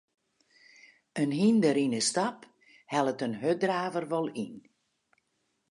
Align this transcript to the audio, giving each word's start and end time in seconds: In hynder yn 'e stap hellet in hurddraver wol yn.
In 1.21 1.31
hynder 1.39 1.77
yn 1.83 1.95
'e 1.97 2.01
stap 2.09 2.39
hellet 2.91 3.23
in 3.25 3.33
hurddraver 3.41 4.05
wol 4.13 4.27
yn. 4.45 4.53